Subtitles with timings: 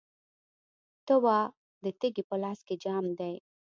[1.05, 1.39] ته وا،
[1.83, 3.35] د تږي په لاس کې جام دی